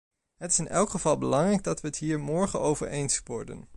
[0.37, 3.69] Het is in elk geval belangrijk dat wij het hier morgen over eens worden.